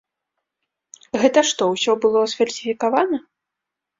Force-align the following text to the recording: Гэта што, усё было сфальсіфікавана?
Гэта 1.23 1.39
што, 1.49 1.67
усё 1.75 1.91
было 2.05 2.23
сфальсіфікавана? 2.31 3.17